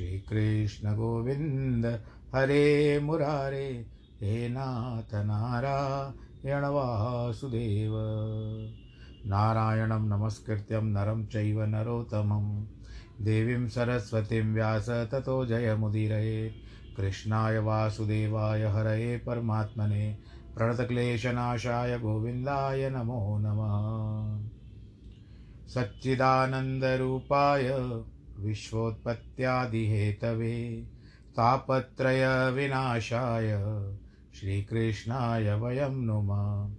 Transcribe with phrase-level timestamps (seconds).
[0.00, 3.86] वासुदेव श्रीकृष्ण गोविन्द हरे मुरारे,
[4.20, 7.92] हे नाथ नारायण वासुदेव।
[9.26, 12.66] नारायणं नमस्कृत्यं नरं चैव नरोत्तमं।
[13.24, 16.54] देवीं सरस्वतीं व्यास ततो जयमुदीरये।
[16.96, 20.18] कृष्णाय वासुदेवाय हरये परमात्मने।
[20.54, 24.48] प्रणतक्लेशनाशाय गोविन्दाय नमो नमः।
[25.66, 28.02] सच्चिदानन्दरूपाय
[28.40, 30.86] विश्वोत्पत्त्यादिहेतवे
[31.36, 33.60] तापत्रयविनाशाय
[34.34, 36.74] श्रीकृष्णाय वयं नुमः।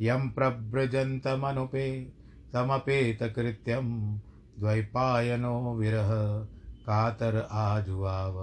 [0.00, 2.12] यं प्रव्रजन्तमनुपे
[2.52, 4.18] तमपेतकृत्यं
[4.58, 6.46] द्वैपायनो विरह
[6.86, 8.34] कातर आजुआव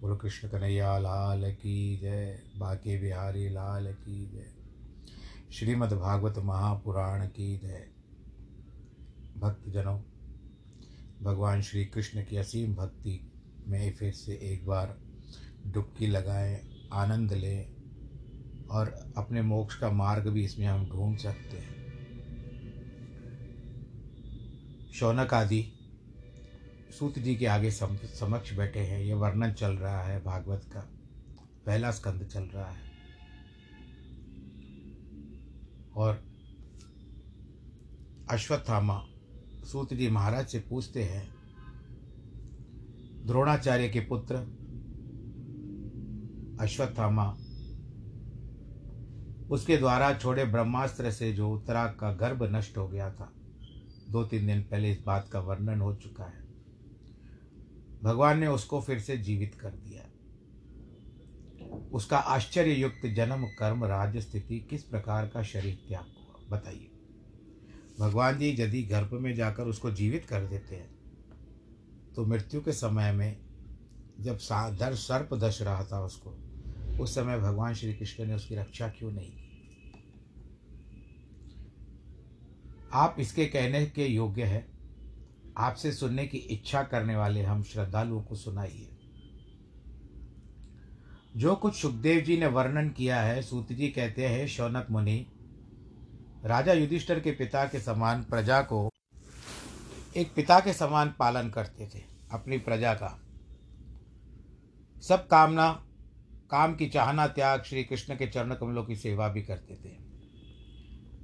[0.00, 4.46] बोलो, कृष्ण कन्हैया, लाल की जय, बाके बिहारी, लाल की जय।
[5.52, 7.88] श्रीमद् भागवत महापुराण की जय।
[9.38, 10.00] भक्तजनों,
[11.22, 13.32] भगवान श्री कृष्ण की असीम भक्ति
[13.68, 14.98] में फिर से एक बार
[15.66, 17.72] डुबकी लगाएँ, आनंद लें
[18.70, 21.78] और अपने मोक्ष का मार्ग भी इसमें हम ढूंढ सकते हैं।
[24.94, 25.72] शौनक आदि
[26.90, 30.80] सूत जी के आगे सम, समक्ष बैठे हैं। ये वर्णन चल रहा है भागवत का।
[31.66, 32.90] पहला स्कंद चल रहा है।
[35.96, 36.24] और
[38.30, 39.06] अश्वत्थामा
[39.64, 41.34] सूत जी महाराज से पूछते हैं
[43.26, 44.36] द्रोणाचार्य के पुत्र
[46.60, 47.36] अश्वत्थामा
[49.50, 53.32] उसके द्वारा छोड़े ब्रह्मास्त्र से जो उत्तरा का गर्भ नष्ट हो गया था।
[54.10, 56.47] दो तीन दिन पहले इस बात का वर्णन हो चुका है।
[58.02, 60.04] भगवान ने उसको फिर से जीवित कर दिया।
[61.92, 66.90] उसका आश्चर्य युक्त जन्म, कर्म, राज्य, स्थिति, किस प्रकार का शरीर त्याग हुआ, बताइए।
[68.00, 70.96] भगवान जी यदि गर्भ में जाकर उसको जीवित कर देते हैं
[72.14, 73.36] तो मृत्यु के समय में
[74.20, 74.38] जब
[74.76, 76.30] दर सर्प दश रहा था उसको,
[77.00, 79.44] उस समय भगवान श्री कृष्ण ने उसकी रक्षा क्यों नहीं की?
[82.92, 84.66] आप इसके कहने के योग्य है
[85.58, 88.90] आपसे सुनने की इच्छा करने वाले हम श्रद्धालुओं को सुनाइए।
[91.36, 95.26] जो कुछ सुखदेव जी ने वर्णन किया है, सूत जी कहते हैं, शौनक मुनि,
[96.44, 98.90] राजा युधिष्ठर के पिता के समान प्रजा को
[100.16, 102.02] एक पिता के समान पालन करते थे,
[102.32, 103.22] अपनी प्रजा का।
[105.02, 105.84] सब कामना,
[106.50, 109.96] काम की चाहना, त्याग, श्री कृष्ण के चरण कमलों की सेवा भी करते थे।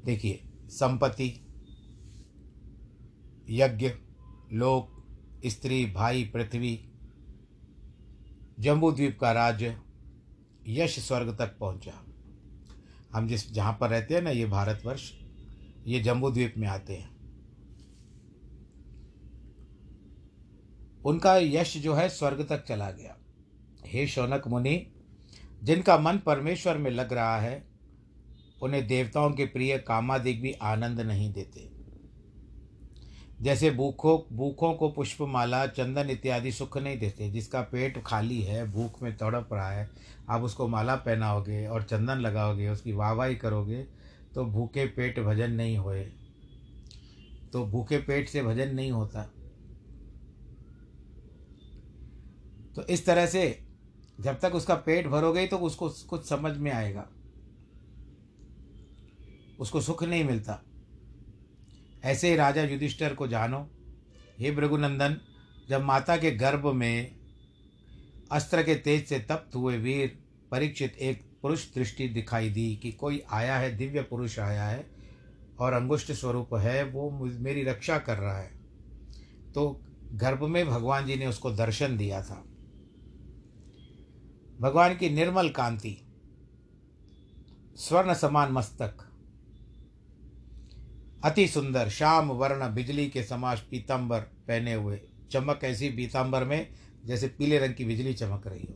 [0.04, 1.40] देखिए, संपत्ति,
[3.50, 3.90] यज्ञ
[4.54, 5.06] लोक,
[5.46, 6.88] स्त्री, भाई, पृथ्वी,
[8.60, 9.80] जम्बूद्वीप का राज्य
[10.66, 12.04] यश स्वर्ग तक पहुँचा।
[13.14, 15.12] हम जिस, जहाँ पर रहते हैं ना, ये भारतवर्ष,
[15.86, 17.14] ये जम्बूद्वीप में आते हैं।
[21.04, 23.16] उनका यश जो है, स्वर्ग तक चला गया।
[23.86, 24.94] हे शौनक मुनि,
[25.62, 27.68] जिनका मन परमेश्वर में लग रहा है,
[28.62, 31.73] उन्हें देवताओं के प्रिय कामादिक भी आनंद नहीं देते।
[33.44, 39.02] जैसे भूखों भूखों को पुष्पमाला, चंदन इत्यादि सुख नहीं देते, जिसका पेट खाली है, भूख
[39.02, 39.90] में तड़प रहा है,
[40.28, 43.82] आप उसको माला पहनाओगे और चंदन लगाओगे, उसकी वाहवाही करोगे
[44.34, 46.04] तो भूखे पेट भजन नहीं होए।
[47.52, 49.22] तो भूखे पेट से भजन नहीं होता।
[52.76, 53.64] तो इस तरह से
[54.20, 57.08] जब तक उसका पेट भरोगे तो उसको कुछ समझ में आएगा।
[59.58, 60.62] उसको सुख नहीं मिलता।
[62.04, 63.68] ऐसे ही राजा युधिष्ठर को जानो।
[64.38, 65.16] हे भृगुनंदन,
[65.68, 67.14] जब माता के गर्भ में
[68.32, 70.18] अस्त्र के तेज से तप्त हुए वीर
[70.50, 74.86] परीक्षित एक पुरुष दृष्टि दिखाई दी कि कोई आया है, दिव्य पुरुष आया है
[75.58, 77.10] और अंगुष्ठ स्वरूप है, वो
[77.40, 78.50] मेरी रक्षा कर रहा है।
[79.54, 79.80] तो
[80.12, 82.44] गर्भ में भगवान जी ने उसको दर्शन दिया था।
[84.60, 85.96] भगवान की निर्मल कांति,
[87.76, 89.10] स्वर्ण समान मस्तक
[91.24, 95.00] अति सुंदर श्याम वर्ण बिजली के समाज पीताम्बर पहने हुए।
[95.30, 96.68] चमक ऐसी पीताम्बर में,
[97.04, 98.74] जैसे पीले रंग की बिजली चमक रही हो।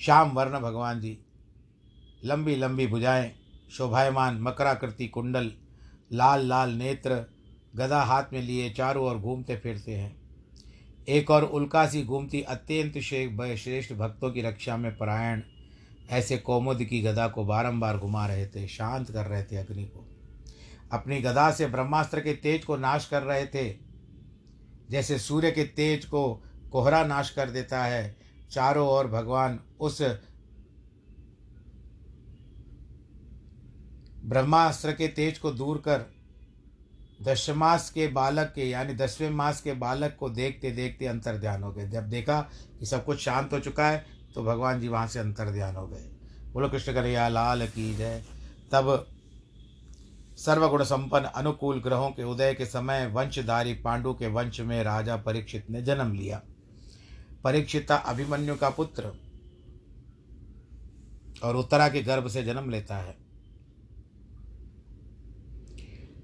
[0.00, 1.18] श्याम वर्ण भगवान जी,
[2.24, 3.32] लंबी लंबी भुजाएँ,
[3.72, 5.52] शोभायमान मकराकृति कुंडल,
[6.12, 7.24] लाल लाल नेत्र,
[7.76, 10.16] गदा हाथ में लिए चारों ओर घूमते फिरते हैं।
[11.08, 15.42] एक और उल्का सी घूमती अत्यंत श्रेष्ठ भक्तों की रक्षा में परायण
[16.10, 20.08] ऐसे कौमुद की गदा को बारंबार घुमा रहे थे, शांत कर रहे थे अग्नि को।
[20.92, 23.76] अपनी गदा से ब्रह्मास्त्र के तेज को नाश कर रहे थे।
[24.90, 28.16] जैसे सूर्य के तेज को कोहरा नाश कर देता है,
[28.50, 30.02] चारों ओर भगवान उस
[34.24, 36.04] ब्रह्मास्त्र के तेज को दूर कर
[37.22, 41.72] दशमास के बालक के, यानी दसवें मास के बालक को देखते देखते अंतर ध्यान हो
[41.72, 42.40] गए। जब देखा
[42.78, 45.86] कि सब कुछ शांत हो चुका है तो भगवान जी वहाँ से अंतर ध्यान हो
[45.86, 46.10] गए।
[46.52, 48.22] बोलो, कृष्ण कन्हैया, लाल की जय।
[48.72, 49.06] तब
[50.36, 55.70] सर्वगुण संपन्न अनुकूल ग्रहों के उदय के समय वंशधारी पांडु के वंश में राजा परीक्षित
[55.70, 56.42] ने जन्म लिया।
[57.44, 59.12] परीक्षिता अभिमन्यु का पुत्र
[61.44, 63.16] और उत्तरा के गर्भ से जन्म लेता है।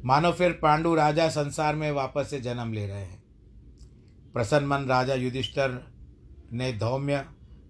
[0.04, 3.22] मानो फिर पांडु राजा संसार में वापस से जन्म ले रहे हैं।
[4.32, 5.92] प्रसन्न मन राजा युधिष्ठर
[6.52, 7.24] ने धौम्य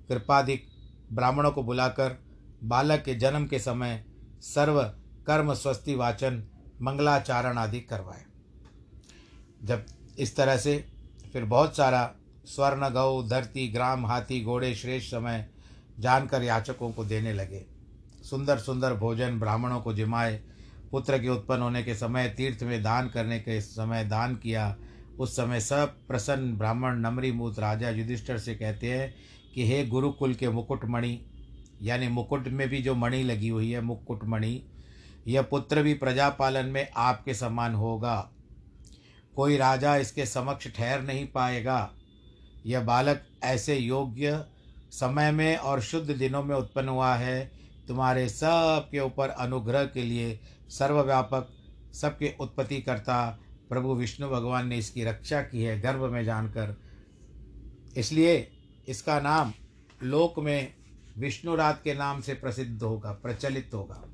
[0.08, 0.66] कृपाधिक
[1.12, 2.18] ब्राह्मणों को बुलाकर
[2.64, 4.04] बालक के जन्म के समय
[4.40, 4.82] सर्व
[5.26, 6.44] कर्म स्वस्ति वाचन
[6.82, 8.24] मंगलाचारण आदि करवाए।
[9.64, 9.86] जब
[10.18, 10.84] इस तरह से
[11.32, 15.50] फिर बहुत सारा स्वर्ण, गौ, धरती, ग्राम, हाथी, घोड़े, श्रेष्ठ समय
[15.98, 17.66] जानकर याचकों को देने लगे।
[18.30, 20.40] सुंदर सुंदर भोजन ब्राह्मणों को जिमाए।
[20.90, 24.76] पुत्र के उत्पन्न होने के समय, तीर्थ में दान करने के समय दान किया।
[25.18, 29.14] उस समय सब प्रसन्न ब्राह्मण नमरी मूत राजा युधिष्ठर से कहते हैं
[29.58, 31.26] कि हे गुरुकुल के मुकुटमणि,
[31.82, 34.62] यानी मुकुट में भी जो मणि लगी हुई है, मुकुटमणि,
[35.26, 38.32] यह पुत्र भी प्रजापालन में आपके समान होगा।
[39.36, 41.90] कोई राजा इसके समक्ष ठहर नहीं पाएगा।
[42.66, 44.44] यह बालक ऐसे योग्य
[44.90, 47.52] समय में और शुद्ध दिनों में उत्पन्न हुआ है।
[47.88, 51.48] तुम्हारे सब के ऊपर अनुग्रह के लिए सर्वव्यापक
[51.94, 56.76] सबके उत्पत्ति करता प्रभु विष्णु भगवान ने इसकी रक्षा की है गर्भ में जानकर।
[57.96, 58.50] इसलिए
[58.88, 59.52] इसका नाम
[60.02, 60.75] लोक में
[61.18, 64.04] विष्णु रात के नाम से प्रसिद्ध होगा, प्रचलित होगा।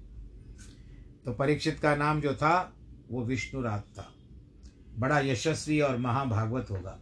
[1.24, 2.74] तो परीक्षित का नाम जो था,
[3.10, 4.12] वो विष्णु रात था।
[4.98, 6.98] बड़ा यशस्वी और महाभागवत होगा।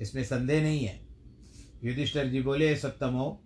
[0.00, 1.06] इसमें संदेह नहीं है।
[1.84, 3.42] युधिष्ठर जी बोले, सप्तमो,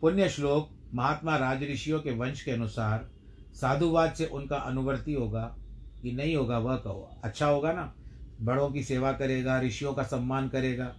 [0.00, 3.10] पुण्य श्लोक महात्मा राज ऋषियों के वंश के अनुसार
[3.54, 5.56] साधुवाद से उनका अनुवर्ती होगा
[6.02, 7.94] कि नहीं होगा, वह कहो। अच्छा होगा ना?
[8.40, 10.96] बड़ों की सेवा करेगा, ऋषियों का सम्मान करेगा।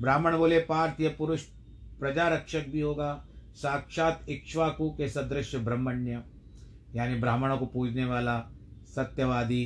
[0.00, 1.42] ब्राह्मण बोले, पार्थ, यह पुरुष
[2.00, 6.22] प्रजा रक्षक भी होगा। साक्षात इक्ष्वाकु के सदृश ब्रह्मण्य,
[6.94, 8.40] यानी ब्राह्मणों को पूजने वाला
[8.86, 9.64] सत्यवादी,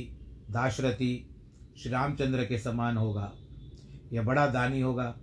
[0.51, 1.29] दाशरथी
[1.77, 3.33] श्री रामचंद्र के समान होगा।
[4.13, 5.15] यह बड़ा दानी होगा,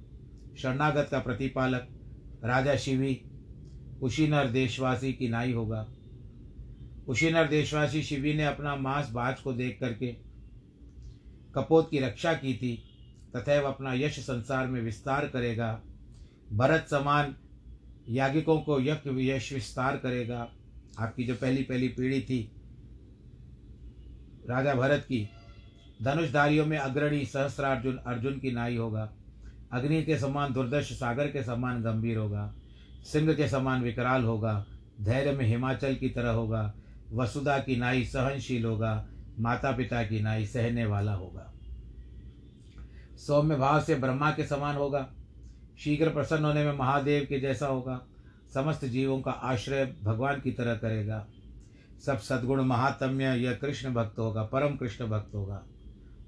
[0.58, 1.88] शरणागत का प्रतिपालक,
[2.44, 3.14] राजा शिवी,
[4.00, 5.86] कुशीनर देशवासी की नाई होगा।
[7.06, 10.16] कुशीनर देशवासी शिवी ने अपना मांस बाज को देख करके
[11.54, 12.95] कपोत की रक्षा की थी।
[13.36, 15.80] तथा वह अपना यश संसार में विस्तार करेगा।
[16.52, 17.36] भरत समान
[18.08, 20.48] याज्ञिकों को यक यश विस्तार करेगा।
[20.98, 22.52] आपकी जो पहली पहली पीढ़ी थी,
[24.50, 25.28] राजा भरत की,
[26.02, 29.12] धनुषधारियों में अग्रणी सहस्रार्जुन अर्जुन की नाई होगा।
[29.72, 32.54] अग्नि के समान दुर्दश, सागर के समान गंभीर होगा।
[33.12, 34.66] सिंह के समान विकराल होगा।
[35.00, 36.74] धैर्य में हिमाचल की तरह होगा।
[37.12, 39.08] वसुधा की नाई सहनशील होगा।
[39.40, 41.52] माता पिता की नाई सहने वाला होगा।
[43.16, 45.12] सौम्य भाव से ब्रह्मा के समान होगा।
[45.78, 48.06] शीघ्र प्रसन्न होने में महादेव के जैसा होगा।
[48.54, 51.26] समस्त जीवों का आश्रय भगवान की तरह करेगा।
[52.06, 55.64] सब सद्गुण महात्म्य यह कृष्ण भक्त होगा, परम कृष्ण भक्त होगा।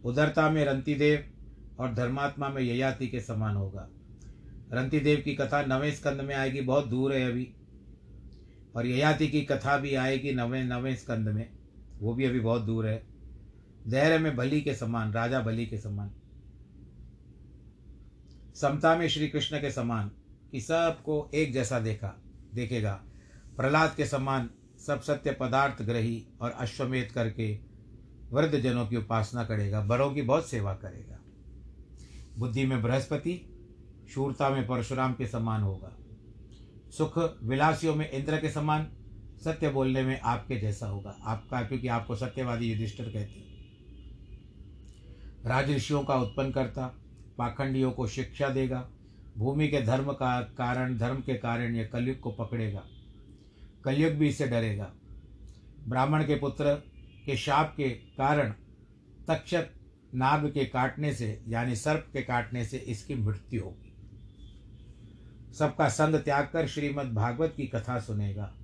[0.04, 1.30] उदरता में रंतिदेव
[1.78, 3.88] और धर्मात्मा में ययाति के समान होगा।
[4.72, 7.54] रंतिदेव की कथा नवें स्कंद में आएगी, बहुत दूर है अभी।
[8.76, 11.50] और ययाति की कथा भी आएगी नवें नवें स्कंद में।
[12.00, 13.02] वो भी अभी बहुत दूर है।
[13.88, 16.10] धैर्य में बलि के समान, राजा बलि के समान।
[18.60, 20.10] समता में श्री कृष्ण के समान
[20.52, 22.22] कि सबको एक जैसा देखा,
[22.54, 23.04] देखेगा।
[23.56, 24.50] प्रहलाद के समान
[24.86, 27.58] सब सत्य पदार्थ ग्रही और अश्वमेध करके
[28.32, 31.18] वृद्ध जनों की उपासना करेगा, बड़ों की बहुत सेवा करेगा।
[32.38, 33.54] बुद्धि में बृहस्पति,
[34.10, 35.96] शूरता में परशुराम के समान होगा।
[36.90, 38.92] सुख विलासियों में इंद्र के समान,
[39.44, 43.48] सत्य बोलने में आपके जैसा होगा। आपका, क्योंकि आपको सत्यवादी युधिष्ठिर कहते हैं।
[45.46, 47.04] राजऋषियों का उत्पन्न करता
[47.38, 48.88] पाखंडियों को शिक्षा देगा,
[49.38, 52.84] भूमि के धर्म का कारण, धर्म के कारण यह कलयुग को पकड़ेगा।
[53.84, 54.92] कलयुग भी इसे डरेगा।
[55.88, 56.74] ब्राह्मण के पुत्र
[57.26, 58.52] के शाप के कारण
[59.28, 59.68] तक्षक
[60.14, 63.84] नाग के काटने से, यानी सर्प के काटने से इसकी मृत्यु होगी।
[65.54, 68.54] सबका संग त्याग कर श्रीमद् भागवत की कथा सुनेगा।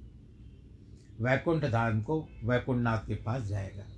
[1.21, 3.94] वैकुंठ धाम को वैकुंठनाथ के पास जाएगा।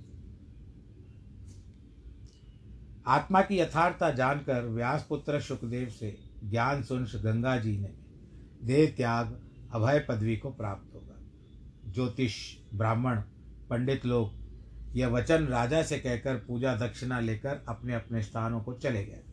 [3.07, 7.93] आत्मा की यथार्थता जानकर व्यासपुत्र सुखदेव से ज्ञान सुन गंगा जी ने
[8.63, 9.41] देह त्याग
[9.73, 11.15] अभय पदवी को प्राप्त होगा।
[11.91, 13.21] ज्योतिष, ब्राह्मण,
[13.69, 14.33] पंडित लोग
[14.97, 19.23] यह वचन राजा से कहकर पूजा दक्षिणा लेकर अपने अपने स्थानों को चले गए।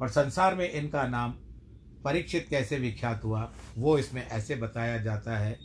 [0.00, 1.30] और संसार में इनका नाम
[2.04, 5.58] परीक्षित कैसे विख्यात हुआ, वो इसमें ऐसे बताया जाता है।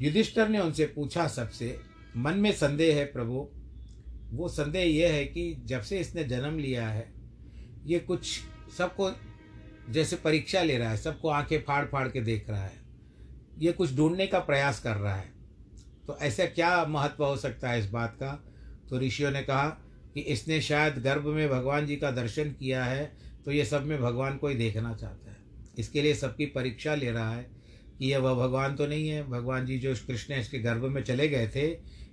[0.00, 1.80] युधिष्ठर ने उनसे पूछा सबसे,
[2.16, 3.50] मन में संदेह है प्रभु
[4.26, 7.06] वो संदेह यह है कि जब से इसने जन्म लिया है,
[7.86, 8.26] ये कुछ
[8.78, 9.10] सबको
[9.90, 12.80] जैसे परीक्षा ले रहा है, सबको आँखें फाड़ फाड़ के देख रहा है,
[13.58, 15.34] ये कुछ ढूँढने का प्रयास कर रहा है।
[16.06, 18.32] तो ऐसा क्या महत्व हो सकता है इस बात का?
[18.90, 19.68] तो ऋषियों ने कहा
[20.14, 23.12] कि इसने शायद गर्भ में भगवान जी का दर्शन किया है
[23.44, 25.36] तो ये सब में भगवान को ही देखना चाहता है।
[25.78, 27.46] इसके लिए सबकी परीक्षा ले रहा है
[27.98, 31.28] कि यह वह भगवान तो नहीं है। भगवान जी जो कृष्ण इसके गर्भ में चले
[31.28, 31.66] गए थे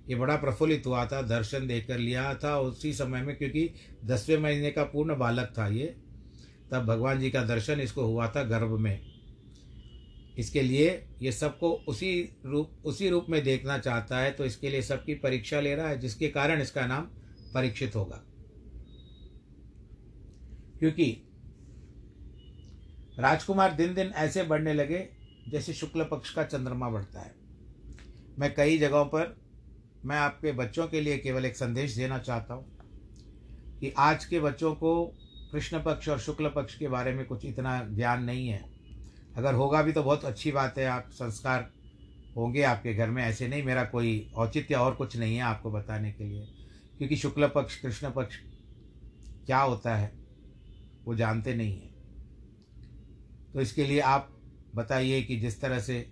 [0.06, 3.70] ये बड़ा प्रफुल्लित हुआ था, दर्शन देकर लिया था उसी समय में, क्योंकि
[4.04, 5.86] दसवें महीने का पूर्ण बालक था ये।
[6.72, 9.00] तब भगवान जी का दर्शन इसको हुआ था गर्भ में।
[10.38, 10.90] इसके लिए
[11.22, 12.12] ये सबको उसी
[12.46, 15.98] रूप उसी रूप में देखना चाहता है तो इसके लिए सबकी परीक्षा ले रहा है,
[15.98, 17.02] जिसके कारण इसका नाम
[17.54, 18.22] परीक्षित होगा।
[20.78, 21.06] क्योंकि
[23.18, 25.06] राजकुमार दिन दिन ऐसे बढ़ने लगे
[25.48, 27.34] जैसे शुक्ल पक्ष का चंद्रमा बढ़ता है।
[28.38, 29.36] मैं कई जगहों पर
[30.04, 32.64] मैं आपके बच्चों के लिए केवल एक संदेश देना चाहता हूँ
[33.80, 35.06] कि आज के बच्चों को
[35.52, 38.64] कृष्ण पक्ष और शुक्ल पक्ष के बारे में कुछ इतना ज्ञान नहीं है।
[39.36, 41.70] अगर होगा भी तो बहुत अच्छी बात है, आप संस्कार
[42.36, 46.12] होंगे आपके घर में। ऐसे नहीं, मेरा कोई औचित्य और कुछ नहीं है आपको बताने
[46.12, 46.46] के लिए।
[46.98, 48.36] क्योंकि शुक्ल पक्ष, कृष्ण पक्ष
[49.46, 50.12] क्या होता है,
[51.04, 51.94] वो जानते नहीं हैं।
[53.52, 54.30] तो इसके लिए आप
[54.74, 56.10] बताइए कि जिस तरह से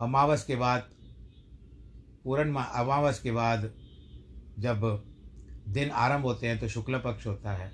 [0.00, 0.90] अमावस के बाद
[2.24, 3.70] पूर्ण अमावस के बाद
[4.58, 5.04] जब
[5.68, 7.72] दिन आरंभ होते हैं तो शुक्ल पक्ष होता है।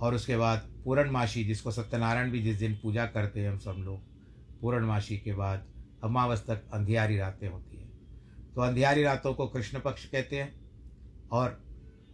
[0.00, 4.00] और उसके बाद पूर्णमासी जिसको सत्यनारायण भी जिस दिन पूजा करते हैं हम सब लोग
[4.60, 5.66] पूर्णमासी के बाद
[6.04, 7.90] अमावस तक अंधियारी रातें होती हैं।
[8.54, 10.54] तो अंधियारी रातों को कृष्ण पक्ष कहते हैं
[11.32, 11.64] और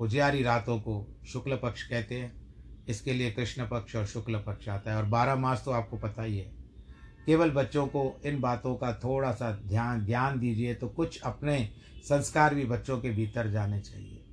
[0.00, 2.42] उजियारी रातों को शुक्ल पक्ष कहते हैं।
[2.88, 6.22] इसके लिए कृष्ण पक्ष और शुक्ल पक्ष आता है। और बारह मास तो आपको पता
[6.22, 6.61] ही है।
[7.26, 11.70] केवल बच्चों को इन बातों का थोड़ा सा ध्यान ज्ञान दीजिए तो कुछ अपने
[12.04, 14.24] संस्कार भी बच्चों के भीतर जाने चाहिए।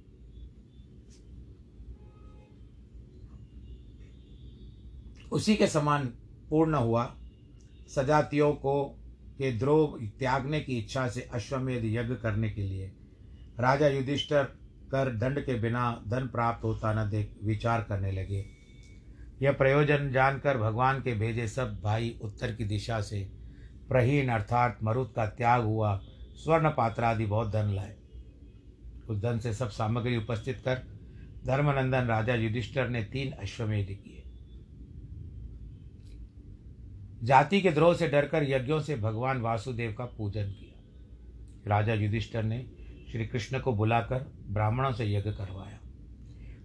[5.31, 6.05] उसी के समान
[6.49, 7.15] पूर्ण हुआ।
[7.95, 8.83] सजातियों को
[9.37, 12.87] के द्रोह त्यागने की इच्छा से अश्वमेध यज्ञ करने के लिए।
[13.59, 14.43] राजा युधिष्ठर
[14.91, 18.58] कर दंड के बिना धन प्राप्त होता न देख विचार करने लगे।
[19.41, 23.31] यह प्रयोजन जानकर भगवान के भेजे सब भाई उत्तर की दिशा से
[23.89, 26.01] प्रहीन अर्थात मरुत का त्याग हुआ
[26.35, 27.95] स्वर्ण पात्र आदि बहुत धन लाए।
[29.09, 30.75] उस धन से सब सामग्री उपस्थित कर
[31.45, 34.23] धर्मनंदन राजा युधिष्ठर ने तीन अश्वमेध किए।
[37.23, 40.83] जाति के द्रोह से डरकर यज्ञों से भगवान वासुदेव का पूजन किया।
[41.67, 42.65] राजा युधिष्ठर ने
[43.11, 45.79] श्री कृष्ण को बुलाकर ब्राह्मणों से यज्ञ करवाया।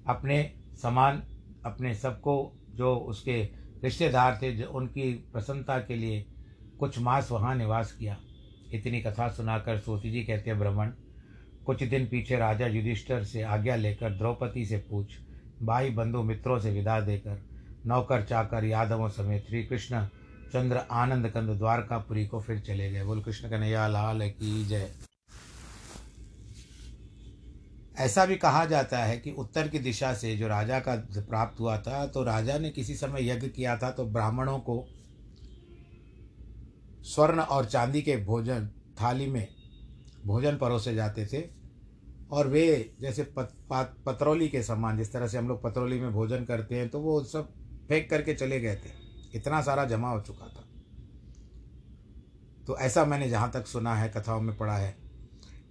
[0.06, 1.22] अपने समान,
[1.66, 3.42] अपने सबको जो उसके
[3.84, 6.24] रिश्तेदार थे, जो उनकी प्रसन्नता के लिए
[6.78, 8.16] कुछ मास वहाँ निवास किया।
[8.72, 10.90] इतनी कथा सुनाकर सोती जी कहते हैं, ब्राह्मण,
[11.66, 15.18] कुछ दिन पीछे राजा युधिष्ठर से आज्ञा लेकर द्रौपदी से पूछ,
[15.62, 17.42] भाई बंधु मित्रों से विदा देकर
[17.86, 20.04] नौकर चाकर यादवों समेत श्री कृष्ण
[20.52, 24.90] चंद्र आनंद कंद द्वारकापुरी को फिर चले गए। बोल, कृष्ण कन्हैया लाल की जय।
[27.98, 31.78] ऐसा भी कहा जाता है कि उत्तर की दिशा से जो राजा का प्राप्त हुआ
[31.78, 34.84] था तो राजा ने किसी समय यज्ञ किया था तो ब्राह्मणों को
[37.04, 38.68] स्वर्ण और चांदी के भोजन
[39.02, 39.46] थाली में
[40.26, 41.42] भोजन परोसे जाते थे।
[42.30, 46.12] और वे जैसे पत, पत, पतरौली के समान जिस तरह से हम लोग पतरौली में
[46.12, 47.52] भोजन करते हैं तो वो सब
[47.88, 48.90] फेंक करके चले गए थे।
[49.35, 50.64] इतना सारा जमा हो चुका था।
[52.66, 55.03] तो ऐसा मैंने जहाँ तक सुना है कथाओं में पढ़ा है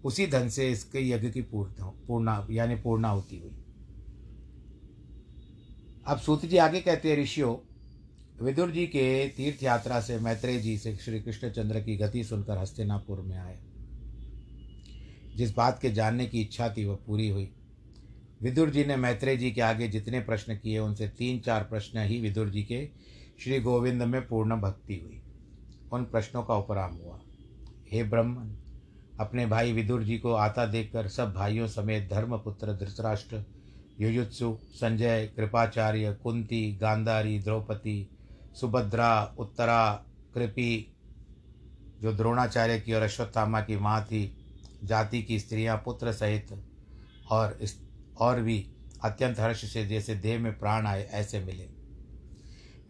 [0.04, 3.52] उसी धन से इसके यज्ञ की पूर्ण पूर्णा, यानी पूर्णा होती हुई।
[6.08, 7.70] अब सूत जी आगे कहते हैं, ऋषियों,
[8.46, 13.22] विदुर जी के तीर्थ यात्रा से मैत्रेय जी से श्री कृष्णचंद्र की गति सुनकर हस्तिनापुर
[13.22, 13.60] में आए।
[15.36, 17.54] जिस बात के जानने की इच्छा थी, वह पूरी हुई।
[18.42, 22.20] विदुर जी ने मैत्रेय जी के आगे जितने प्रश्न किए, उनसे तीन चार प्रश्न ही
[22.20, 22.90] विदुर जी के
[23.44, 25.22] श्री गोविंद में पूर्ण भक्ति हुई।
[25.94, 27.22] उन प्रश्नों का उपराम हुआ।
[27.92, 28.58] हे ब्रह्मन
[29.24, 33.46] अपने भाई विदुर जी को आता देखकर सब भाइयों समेत धर्मपुत्र, धृतराष्ट्र,
[34.00, 38.10] युयुत्सु, संजय, कृपाचार्य, कुंती, गांधारी, द्रौपदी,
[38.62, 40.90] सुभद्रा, उत्तरा, कृपी,
[42.02, 44.38] जो द्रोणाचार्य की और अश्वत्थामा की माँ थी,
[44.84, 46.48] जाति की स्त्रियाँ, पुत्र सहित
[47.30, 47.82] और इस,
[48.18, 48.68] और भी
[49.04, 51.70] अत्यंत हर्ष से जैसे देह में प्राण आए, ऐसे मिले।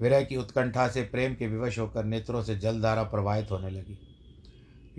[0.01, 4.12] विरह की उत्कंठा से प्रेम के विवश होकर नेत्रों से जलधारा प्रवाहित होने लगी।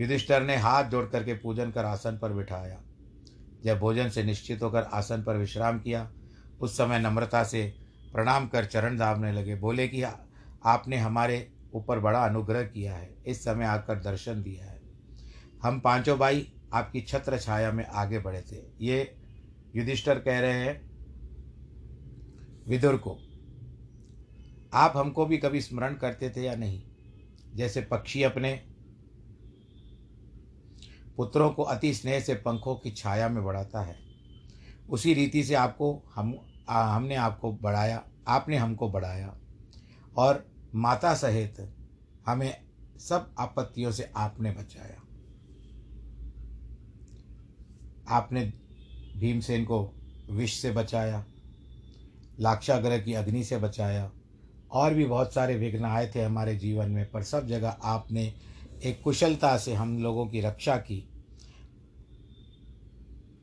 [0.00, 2.82] युधिष्ठर ने हाथ जोड़ करके पूजन कर आसन पर बिठाया।
[3.64, 6.12] जब भोजन से निश्चित होकर आसन पर विश्राम किया,
[6.60, 7.74] उस समय नम्रता से
[8.12, 10.02] प्रणाम कर चरण दाबने लगे। बोले कि,
[10.64, 14.82] आपने हमारे ऊपर बड़ा अनुग्रह किया है। इस समय आकर दर्शन दिया है।
[15.62, 19.16] हम पाँचों भाई आपकी छत्र छाया में आगे बढ़े थे। ये
[19.76, 20.90] युधिष्ठर कह रहे हैं,
[22.68, 23.18] विदुर को,
[24.74, 26.82] आप हमको भी कभी स्मरण करते थे या नहीं?
[27.54, 28.73] जैसे पक्षी अपने
[31.16, 33.96] पुत्रों को अति स्नेह से पंखों की छाया में बढ़ाता है।
[34.90, 39.36] उसी रीति से आपको हम आ, हमने आपको बढ़ाया आपने हमको बढ़ाया।
[40.16, 41.72] और माता सहित
[42.26, 42.64] हमें
[42.98, 45.00] सब आपत्तियों से आपने बचाया।
[48.08, 48.52] आपने
[49.16, 49.94] भीमसेन को
[50.30, 51.24] विष से बचाया
[52.40, 54.12] लाक्षाग्रह की अग्नि से बचाया
[54.70, 58.34] और भी बहुत सारे विघ्न आए थे हमारे जीवन में पर सब जगह आपने
[58.84, 61.08] एक कुशलता से हम लोगों की रक्षा की।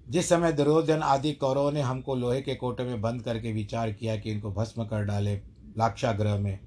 [0.10, 4.16] जिस समय दुर्योधन आदि कौरवों ने हमको लोहे के कोटे में बंद करके विचार किया
[4.16, 5.36] कि इनको भस्म कर डाले
[5.78, 6.60] लाक्षाग्रह में,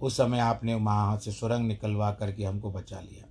[0.00, 3.24] उस समय आपने वहाँ से सुरंग निकलवा करके हमको बचा लिया।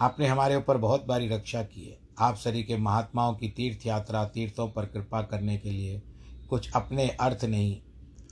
[0.00, 4.24] आपने हमारे ऊपर बहुत बारी रक्षा की है। आप सरी के महात्माओं की तीर्थ यात्रा
[4.24, 6.02] तीर्थों पर कृपा करने के लिए
[6.50, 7.80] कुछ अपने अर्थ नहीं,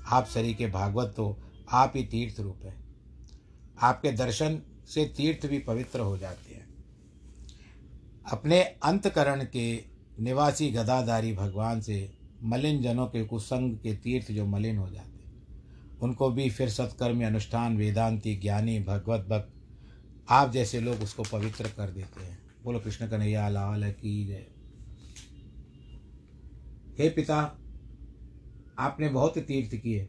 [0.07, 1.37] आप सरी के भागवत तो
[1.73, 2.84] आप ही तीर्थ रूप है।
[3.83, 6.75] आपके दर्शन से तीर्थ भी पवित्र हो जाते हैं।
[8.33, 9.85] अपने अंतकरण के
[10.21, 15.15] निवासी गदाधारी भगवान से मलिन जनों के कुसंग के तीर्थ जो मलिन हो जाते
[16.03, 19.53] उनको भी फिर सत्कर्मी अनुष्ठान, वेदांति, ज्ञानी, भगवत भक्त,
[20.29, 24.47] आप जैसे लोग उसको पवित्र कर देते हैं। बोलो, कृष्ण कन्हैया, लाल की जय।
[26.99, 27.59] हे पिता,
[28.79, 30.05] आपने बहुत तीर्थ किए,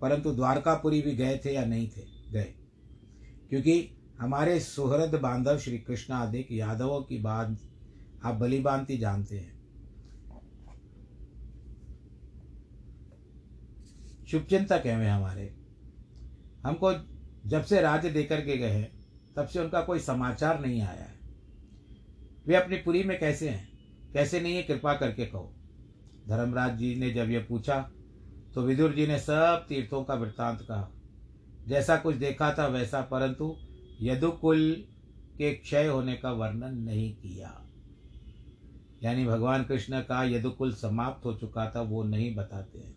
[0.00, 2.02] परंतु द्वारकापुरी भी गए थे या नहीं थे?
[2.32, 2.54] गए।
[3.50, 7.58] क्योंकि हमारे सुहृद बांधव श्री कृष्ण आदि यादवों की बात
[8.24, 9.60] आप भांति जानते हैं।
[14.26, 15.54] शुभचिंतक हैं वे हमारे?
[16.64, 16.92] हमको
[17.46, 19.00] जब से राज्य देकर के गए हैं,
[19.36, 21.20] तब से उनका कोई समाचार नहीं आया है।
[22.46, 23.68] वे अपनी पुरी में कैसे हैं?
[24.12, 24.62] कैसे नहीं है?
[24.62, 25.54] कृपा करके कहो।
[26.28, 27.90] धर्मराज जी ने जब यह पूछा
[28.54, 30.90] तो विदुर जी ने सब तीर्थों का वृत्तांत कहा।
[31.70, 33.56] जैसा कुछ देखा था वैसा, परंतु
[34.00, 34.84] यदुकुल
[35.38, 37.66] के क्षय होने का वर्णन नहीं किया।
[39.02, 42.96] यानी भगवान कृष्ण का यदुकुल समाप्त हो चुका था, वो नहीं बताते हैं।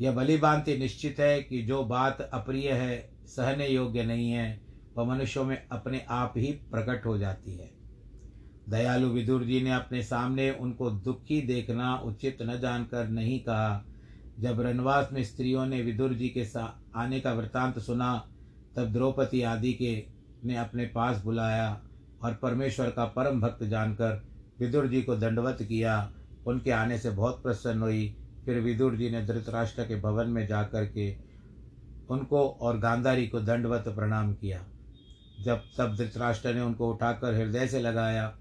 [0.00, 4.60] यह भली भांति निश्चित है कि जो बात अप्रिय है, सहने योग्य नहीं है,
[4.96, 7.70] वह मनुष्यों में अपने आप ही प्रकट हो जाती है।
[8.68, 13.84] दयालु विदुर जी ने अपने सामने उनको दुखी देखना उचित न जानकर नहीं कहा
[14.40, 18.28] जब रनवास में स्त्रियों ने विदुर जी के साथ आने का वृतांत सुना,
[18.76, 20.06] तब द्रौपदी आदि के
[20.44, 21.82] ने अपने पास बुलाया
[22.22, 24.24] और परमेश्वर का परम भक्त जानकर
[24.60, 26.12] विदुर जी को दंडवत किया।
[26.46, 30.86] उनके आने से बहुत प्रसन्न हुई। फिर विदुर जी ने धृतराष्ट्र के भवन में जाकर
[30.86, 31.16] के
[32.10, 34.64] उनको और गांधारी को दंडवत प्रणाम किया।
[35.40, 38.38] जब, तब धृतराष्ट्र ने उनको उठाकर हृदय से लगाया।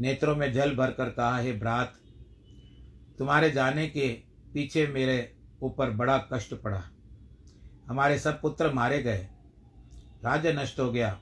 [0.00, 1.92] नेत्रों में जल भरकर कहा, हे भ्रात
[3.18, 6.82] तुम्हारे जाने के पीछे मेरे ऊपर बड़ा कष्ट पड़ा।
[7.86, 9.28] हमारे सब पुत्र मारे गए।
[10.24, 11.20] राज्य नष्ट हो गया।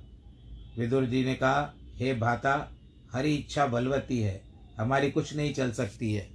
[0.79, 2.73] विदुर जी ने कहा, हे भाता,
[3.13, 4.43] हरी इच्छा बलवती है।
[4.79, 6.31] हमारी कुछ नहीं चल सकती है।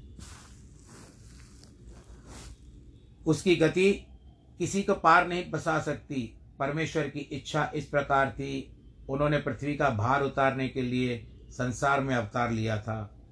[3.26, 4.08] उसकी गति
[4.58, 8.78] किसी को पार नहीं बसा सकती। परमेश्वर की इच्छा इस प्रकार थी।
[9.10, 13.23] उन्होंने पृथ्वी का भार उतारने के लिए संसार में अवतार लिया था।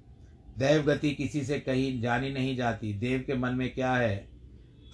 [0.58, 4.28] दैव गति किसी से कहीं जानी नहीं जाती। देव के मन में क्या है?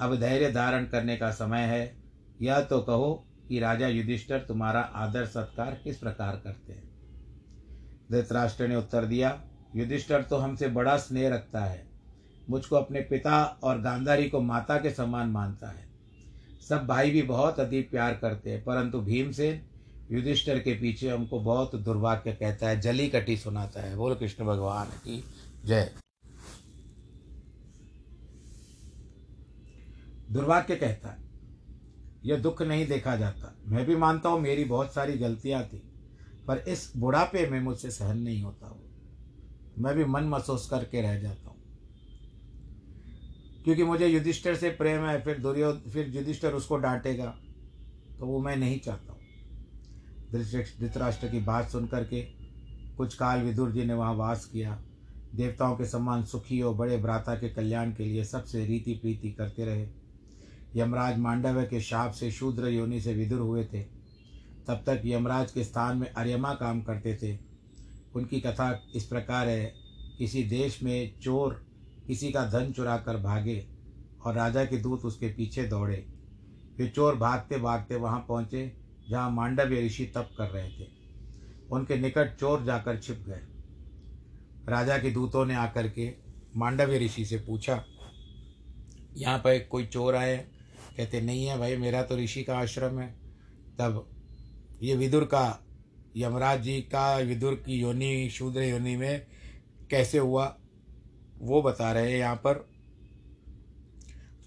[0.01, 1.97] अब धैर्य धारण करने का समय है।
[2.43, 6.91] यह तो कहो कि राजा युधिष्ठर तुम्हारा आदर सत्कार किस प्रकार करते हैं?
[8.13, 9.41] धृतराष्ट्र ने उत्तर दिया,
[9.77, 11.87] युधिष्ठर तो हमसे बड़ा स्नेह रखता है।
[12.51, 15.89] मुझको अपने पिता और गांधारी को माता के समान मानता है।
[16.69, 19.61] सब भाई भी बहुत अधिक प्यार करते हैं, परंतु भीमसेन
[20.13, 24.87] युधिष्ठर के पीछे हमको बहुत दुर्भाग्य कहता है जली कटी सुनाता है। बोल, कृष्ण भगवान
[24.87, 25.25] की
[25.69, 25.91] जय।
[30.31, 31.19] दुर्भाग्य कहता है,
[32.25, 35.83] यह दुख नहीं देखा जाता। मैं भी मानता हूँ मेरी बहुत सारी गलतियाँ थी,
[36.49, 41.21] पर इस बुढ़ापे में मुझसे सहन नहीं होता वो। मैं भी मन महसूस करके रह
[41.21, 41.57] जाता हूँ।
[43.65, 47.35] क्योंकि मुझे युधिष्ठर से प्रेम है, फिर दुर्यो फिर युधिष्ठर उसको डांटेगा
[48.21, 49.21] तो वो मैं नहीं चाहता हूँ।
[50.33, 52.23] धृतराष्ट्र की बात सुन करके
[52.99, 54.83] कुछ काल विदुर जी ने वहाँ वास किया।
[55.35, 59.65] देवताओं के समान सुखी और बड़े भ्राता के कल्याण के लिए सबसे रीति प्रीति करते
[59.65, 59.89] रहे।
[60.77, 63.83] यमराज मांडव्य के शाप से शूद्र योनि से विदुर हुए थे।
[64.67, 67.39] तब तक यमराज के स्थान में अर्यमा काम करते थे।
[68.15, 69.75] उनकी कथा इस प्रकार है,
[70.19, 71.65] किसी देश में चोर
[72.07, 73.67] किसी का धन चुरा कर भागे
[74.25, 76.07] और राजा के दूत उसके पीछे दौड़े।
[76.79, 78.77] वे चोर भागते भागते वहाँ पहुँचे,
[79.11, 80.89] जहाँ मांडव्य ऋषि तप कर रहे थे।
[81.73, 83.41] उनके निकट चोर जाकर छिप गए।
[84.69, 86.13] राजा के दूतों ने आकर के
[86.57, 87.85] मांडव्य ऋषि से पूछा,
[89.17, 90.37] यहाँ पर कोई चोर आए?
[90.97, 93.09] कहते, नहीं है भाई, मेरा तो ऋषि का आश्रम है।
[93.79, 94.09] तब,
[94.83, 95.65] ये विदुर का,
[96.17, 99.27] यमराज जी का, विदुर की योनि, शूद्र योनि में
[99.91, 100.57] कैसे हुआ?
[101.39, 102.69] वो बता रहे हैं यहाँ पर।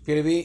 [0.05, 0.41] फिर भी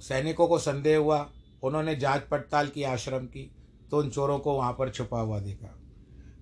[0.00, 1.30] सैनिकों को संदेह हुआ,
[1.62, 3.50] उन्होंने जाँच पड़ताल की आश्रम की
[3.90, 5.66] तो उन चोरों को वहाँ पर छुपा हुआ देखा।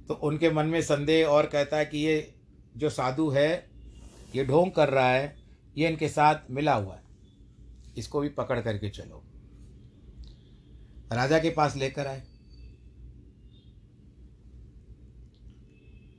[0.08, 2.16] तो उनके मन में संदेह और कहता है कि ये
[2.76, 3.70] जो साधु है,
[4.34, 5.42] ये ढोंग कर रहा है,
[5.76, 7.02] ये इनके साथ मिला हुआ है।
[7.98, 9.24] इसको भी पकड़ करके चलो।
[11.12, 12.22] राजा के पास लेकर आए।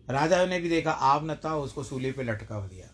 [0.09, 2.87] राजा ने भी देखा आव न था, उसको सूली पे लटका दिया।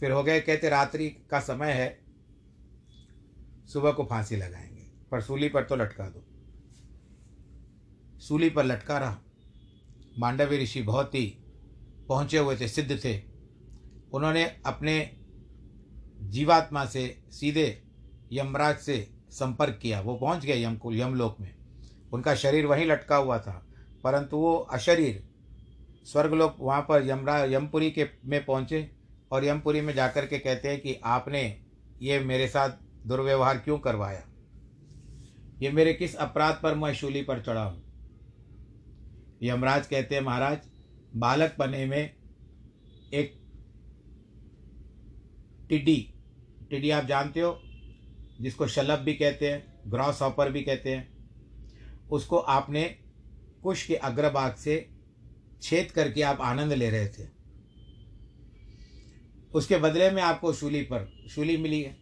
[0.00, 2.04] फिर हो गए, कहते, रात्रि का समय है,
[3.66, 6.24] सुबह को फांसी लगाएँगे, पर सूली पर तो लटका दो।
[8.20, 9.18] सूली पर लटका रहा।
[10.18, 11.37] मांडवी ऋषि बहुत ही
[12.08, 13.20] पहुँचे हुए थे, सिद्ध थे।
[14.12, 15.10] उन्होंने अपने
[16.22, 17.82] जीवात्मा से सीधे
[18.32, 18.96] यमराज से
[19.30, 21.54] संपर्क किया। वो पहुँच गए यम को यमलोक में।
[22.12, 23.64] उनका शरीर वहीं लटका हुआ था,
[24.04, 25.22] परंतु वो अशरीर
[26.06, 28.90] स्वर्गलोक वहाँ पर यमरा, यमपुरी के में पहुँचे
[29.32, 31.42] और यमपुरी में जाकर के कहते हैं कि आपने
[32.02, 32.70] ये मेरे साथ
[33.06, 34.22] दुर्व्यवहार क्यों करवाया?
[35.62, 37.82] ये मेरे किस अपराध पर मैं शूली पर चढ़ा हूँ?
[39.42, 40.58] यमराज कहते हैं, महाराज
[41.16, 42.16] बालक बने में
[43.14, 43.34] एक
[45.68, 46.14] टिड्डी
[46.70, 47.62] टिड्डी आप जानते हो,
[48.40, 51.18] जिसको शलभ भी कहते हैं ग्रॉस हॉपर भी कहते हैं,
[52.08, 52.84] उसको आपने
[53.62, 54.90] कुश के अग्रभाग से
[55.62, 57.28] छेद करके आप आनंद ले रहे थे।
[59.54, 61.96] उसके बदले में आपको शूली पर, शूली मिली है।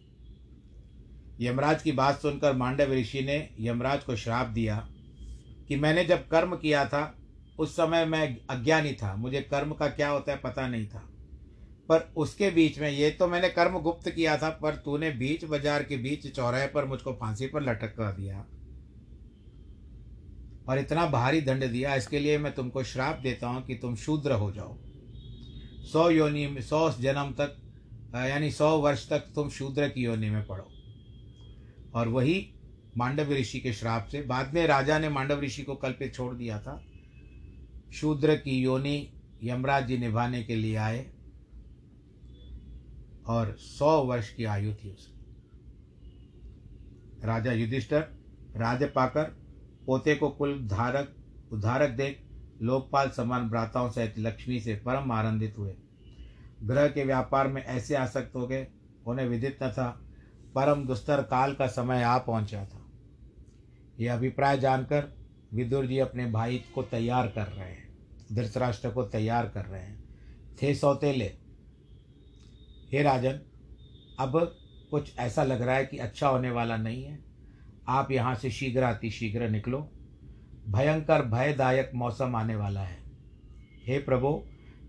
[1.41, 4.89] यमराज की बात सुनकर मांडव ऋषि ने यमराज को श्राप दिया
[5.67, 7.16] कि मैंने जब कर्म किया था
[7.59, 11.03] उस समय मैं अज्ञानी था। मुझे कर्म का क्या होता है पता नहीं था।
[11.89, 15.83] पर उसके बीच में ये तो मैंने कर्म गुप्त किया था, पर तूने बीच बाज़ार
[15.83, 18.45] के बीच चौराहे पर मुझको फांसी पर लटक कर दिया।
[20.69, 24.31] और इतना भारी दंड दिया, इसके लिए मैं तुमको श्राप देता हूँ कि तुम शूद्र
[24.33, 24.77] हो जाओ।
[25.91, 27.55] सौ योनि में, सौ जन्म तक
[28.15, 30.67] यानी सौ वर्ष तक तुम शूद्र की योनि में पढ़ो
[31.95, 32.35] और वही
[32.97, 36.33] मांडव ऋषि के श्राप से, बाद में राजा ने मांडव ऋषि को कल पे छोड़
[36.35, 36.81] दिया था।
[37.93, 41.11] शूद्र की योनि यमराज जी निभाने के लिए आए
[43.27, 45.17] और सौ वर्ष की आयु थी उसकी।
[47.27, 48.07] राजा युधिष्ठर
[48.55, 49.23] राज पाकर
[49.85, 51.15] पोते को कुल धारक,
[51.51, 52.23] उद्धारक देख
[52.61, 55.75] लोकपाल समान भ्राताओं सहित लक्ष्मी से परम आनंदित हुए।
[56.63, 58.67] ग्रह के व्यापार में ऐसे आसक्त हो गए,
[59.07, 60.01] उन्हें विदित न था,
[60.55, 62.85] परम दुस्तर काल का समय आ पहुँचा था।
[63.99, 67.87] यह अभिप्राय जानकर विदुर जी अपने भाई को तैयार कर रहे हैं,
[68.31, 70.03] धृतराष्ट्र को तैयार कर रहे हैं।
[70.61, 71.33] थे सौतेले।
[72.91, 73.39] हे राजन,
[74.19, 74.55] अब
[74.91, 77.19] कुछ ऐसा लग रहा है कि अच्छा होने वाला नहीं है।
[77.87, 79.91] आप यहाँ से शीघ्र अति शीघ्र निकलो।
[80.67, 82.97] भयंकर भयदायक मौसम आने वाला है।
[83.85, 84.43] हे प्रभु,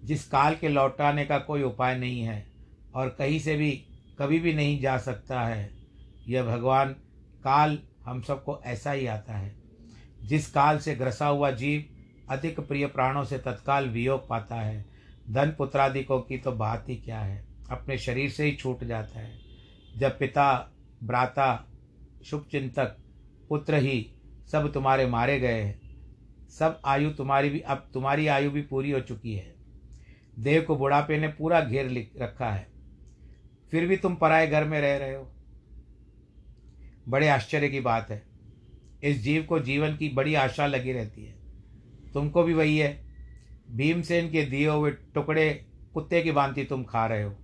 [0.05, 2.47] जिस काल के लौटाने का कोई उपाय नहीं है
[2.95, 3.71] और कहीं से भी,
[4.19, 5.71] कभी भी नहीं जा सकता है,
[6.29, 6.93] यह भगवान,
[7.45, 9.58] काल हम सबको ऐसा ही आता है।
[10.29, 11.85] जिस काल से ग्रसा हुआ जीव,
[12.31, 14.85] अधिक प्रिय प्राणों से तत्काल वियोग पाता है।
[15.31, 17.45] धन पुत्रादिकों की तो बात ही क्या है?
[17.71, 19.39] अपने शरीर से ही छूट जाता है।
[19.97, 20.73] जब पिता,
[21.05, 21.67] भ्राता,
[22.25, 22.97] शुभचिंतक,
[23.49, 24.15] पुत्र ही
[24.53, 25.81] सब तुम्हारे मारे गए हैं,
[26.49, 29.55] सब आयु तुम्हारी भी, अब तुम्हारी आयु भी पूरी हो चुकी है।
[30.39, 32.69] देव को बुढ़ापे ने पूरा घेर रखा है।
[33.71, 35.33] फिर भी तुम पराए घर में रह रहे हो।
[37.09, 38.28] बड़े आश्चर्य की बात है।
[39.03, 41.35] इस जीव को जीवन की बड़ी आशा लगी रहती है।
[42.15, 42.97] तुमको भी वही है।
[43.71, 45.51] भीमसेन के दिए हुए टुकड़े
[45.95, 47.35] कुत्ते की भांति तुम खा रहे हो।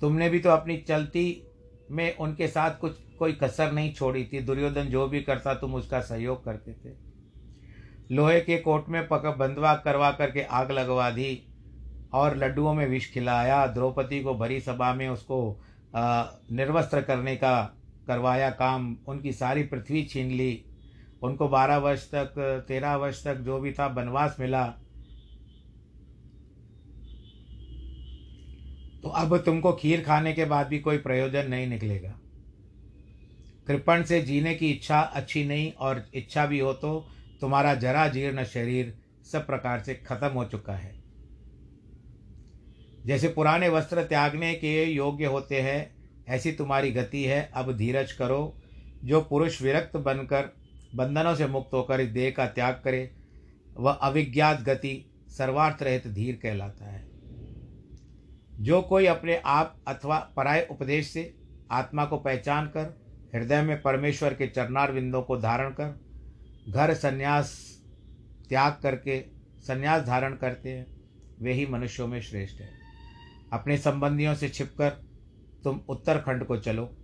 [0.00, 1.42] तुमने भी तो अपनी चलती
[1.90, 6.00] में उनके साथ कुछ, कोई कसर नहीं छोड़ी थी। दुर्योधन जो भी करता, तुम उसका
[6.00, 6.94] सहयोग करते थे।
[8.10, 11.46] लोहे के कोट में पक, बंधवा करवा करके आग लगवा दी
[12.12, 15.38] और लड्डुओं में विष खिलाया। द्रौपदी को भरी सभा में उसको
[15.96, 17.54] निर्वस्त्र करने का
[18.06, 20.64] करवाया काम, उनकी सारी पृथ्वी छीन ली।
[21.22, 24.66] उनको बारह वर्ष तक, तेरह वर्ष तक जो भी था वनवास मिला।
[29.02, 32.14] तो अब तुमको खीर खाने के बाद भी कोई प्रयोजन नहीं निकलेगा।
[33.66, 37.08] कृपण से जीने की इच्छा अच्छी नहीं और इच्छा भी हो तो
[37.40, 38.94] तुम्हारा जरा जीर्ण शरीर
[39.32, 40.94] सब प्रकार से खत्म हो चुका है।
[43.06, 45.93] जैसे पुराने वस्त्र त्यागने के योग्य होते हैं
[46.28, 48.60] ऐसी तुम्हारी गति है, अब धीरज करो।
[49.04, 50.56] जो पुरुष विरक्त बनकर
[50.94, 53.14] बंधनों से मुक्त होकर इस देह का त्याग करे,
[53.76, 57.08] वह अविज्ञात गति सर्वार्थ रहित धीर कहलाता है।
[58.60, 61.34] जो कोई अपने आप अथवा पराय उपदेश से
[61.70, 66.00] आत्मा को पहचान कर, हृदय में परमेश्वर के चरणार बिंदों को धारण कर,
[66.68, 67.78] घर संन्यास
[68.48, 69.24] त्याग करके
[69.58, 70.86] संन्यास धारण करते हैं,
[71.40, 72.70] वे ही मनुष्यों में श्रेष्ठ है।
[73.52, 75.13] अपने संबंधियों से छिपकर
[75.64, 76.96] तुम उत्तरखंड को चलो।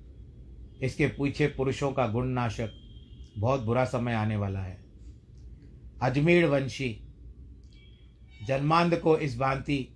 [0.82, 2.70] इसके पीछे पुरुषों का गुणनाशक
[3.38, 4.84] बहुत बुरा समय आने वाला है।
[6.02, 7.00] अजमेर वंशी,
[8.46, 9.94] जन्मांध को इस भांति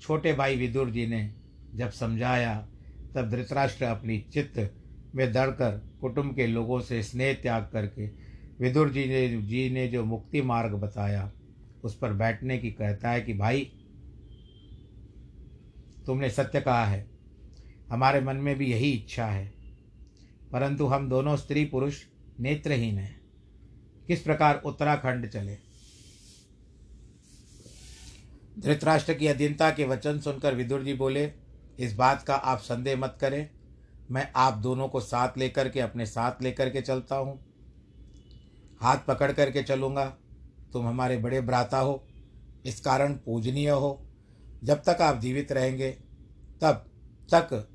[0.00, 1.34] छोटे भाई विदुर जी ने
[1.74, 2.68] जब समझाया,
[3.14, 4.74] तब धृतराष्ट्र अपनी चित्त
[5.14, 8.06] में दड़कर कुटुंब के लोगों से स्नेह त्याग करके
[8.60, 11.32] विदुर जी ने जी ने जो मुक्ति मार्ग बताया,
[11.84, 13.72] उस पर बैठने की कहता है कि, भाई,
[16.06, 17.15] तुमने सत्य कहा है।
[17.88, 19.54] हमारे मन में भी यही इच्छा है।
[20.52, 22.04] परंतु हम दोनों स्त्री पुरुष
[22.40, 23.20] नेत्रहीन हैं।
[24.06, 25.58] किस प्रकार उत्तराखंड चले?
[28.58, 31.32] धृतराष्ट्र की अधीनता के वचन सुनकर विदुर जी बोले,
[31.78, 33.50] इस बात का आप संदेह मत करें।
[34.10, 37.46] मैं आप दोनों को साथ लेकर के अपने साथ लेकर के चलता हूँ।
[38.80, 40.16] हाथ पकड़ करके चलूँगा।
[40.72, 42.06] तुम हमारे बड़े भ्राता हो।
[42.66, 44.06] इस कारण पूजनीय हो।
[44.64, 45.90] जब तक आप जीवित रहेंगे,
[46.60, 46.74] तब
[47.34, 47.68] तक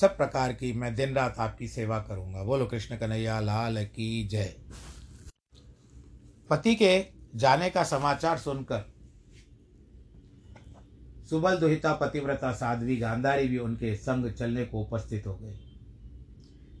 [0.00, 4.54] सब प्रकार की मैं दिन रात आपकी सेवा करूँगा। बोलो, कृष्ण कन्हैया, लाल की जय।
[6.50, 8.84] पति के जाने का समाचार सुनकर
[11.30, 15.58] सुबल दुहिता, पतिव्रता, साध्वी, गांधारी भी उनके संग चलने को उपस्थित हो गए।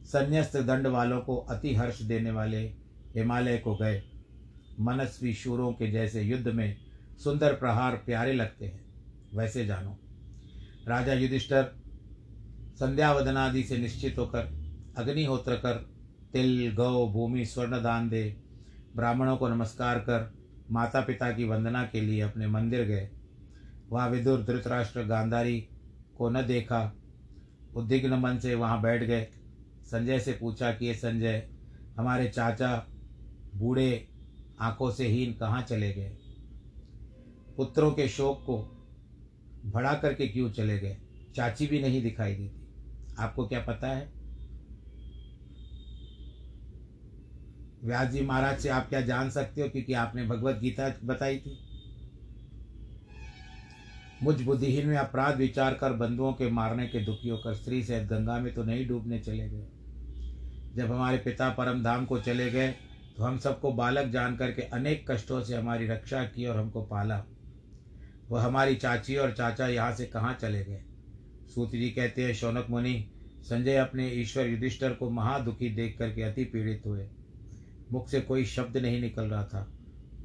[0.04, 2.60] संन्यास्त दंड वालों को अति हर्ष देने वाले
[3.16, 4.02] हिमालय को गए।
[4.80, 6.76] मनस्वी शूरों के जैसे युद्ध में
[7.24, 8.84] सुंदर प्रहार प्यारे लगते हैं।
[9.34, 9.98] वैसे जानो,
[10.88, 11.87] राजा युधिष्ठर
[12.78, 14.40] संध्यावदनादि से निश्चित होकर,
[14.96, 15.90] अग्निहोत्र कर,
[16.32, 18.36] तिल, गौ, भूमि, स्वर्ण दान दे,
[18.96, 20.34] ब्राह्मणों को नमस्कार कर
[20.70, 23.10] माता पिता की वंदना के लिए अपने मंदिर गए।
[23.90, 25.68] वहाँ विदुर, धृतराष्ट्र, गांधारी
[26.18, 26.96] को न देखा।
[27.76, 29.28] उद्विग्न मन से वहाँ बैठ गए।
[29.84, 31.48] संजय से पूछा कि, ये संजय,
[31.96, 32.86] हमारे चाचा,
[33.54, 34.08] बूढ़े,
[34.60, 36.16] आँखों से हीन कहाँ चले गए?
[37.56, 38.86] पुत्रों के शोक को
[39.66, 40.96] बढ़ा करके क्यों चले गए?
[41.34, 42.57] चाची भी नहीं दिखाई देती
[43.18, 44.12] आपको क्या पता है?
[47.84, 51.58] व्यास जी महाराज से आप क्या जान सकते हो क्योंकि आपने भगवत गीता बताई थी?
[54.22, 58.38] मुझ बुद्धिहीन में अपराध विचार कर बंधुओं के मारने के दुखी होकर स्त्री सहित गंगा
[58.38, 59.66] में तो नहीं डूबने चले गए।
[60.76, 62.68] जब हमारे पिता परम धाम को चले गए
[63.16, 67.22] तो हम सबको बालक जान करके अनेक कष्टों से हमारी रक्षा की और हमको पाला।
[68.30, 70.82] वह हमारी चाची और चाचा यहाँ से कहाँ चले गए?
[71.54, 73.10] सूत जी कहते हैं, शौनक मुनि,
[73.42, 77.08] संजय अपने ईश्वर युधिष्ठर को महादुखी देख करके अति पीड़ित हुए।
[77.92, 79.72] मुख से कोई शब्द नहीं निकल रहा था।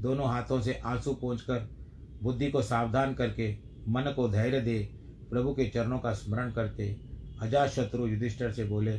[0.01, 1.69] दोनों हाथों से आँसू कर
[2.23, 3.57] बुद्धि को सावधान करके,
[3.87, 4.89] मन को धैर्य दे,
[5.29, 6.97] प्रभु के चरणों का स्मरण करते
[7.41, 8.97] अजात शत्रु युधिष्ठर से बोले